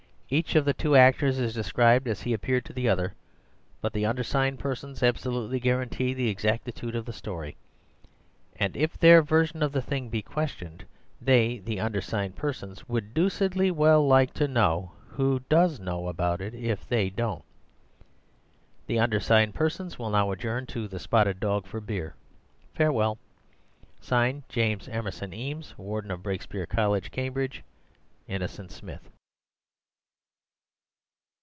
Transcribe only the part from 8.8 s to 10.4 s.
their version of the thing be